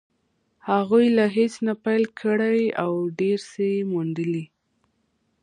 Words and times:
هغوی 0.69 1.05
له 1.17 1.25
هېڅ 1.35 1.53
نه 1.67 1.73
پيل 1.83 2.03
کړی 2.21 2.61
او 2.83 2.91
ډېر 3.19 3.39
څه 3.51 3.61
يې 3.71 3.79
موندلي. 3.91 4.45